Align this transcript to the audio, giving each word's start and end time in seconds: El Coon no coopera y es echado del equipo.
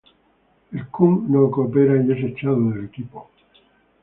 El 0.71 0.87
Coon 0.87 1.31
no 1.31 1.51
coopera 1.51 2.01
y 2.03 2.11
es 2.11 2.29
echado 2.31 2.71
del 2.71 2.85
equipo. 2.85 3.29